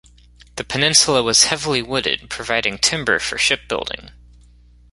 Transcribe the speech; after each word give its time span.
The 0.55 0.63
peninsula 0.63 1.21
was 1.21 1.43
heavily 1.43 1.83
wooded, 1.83 2.27
providing 2.27 2.79
timber 2.79 3.19
for 3.19 3.37
shipbuilding. 3.37 4.09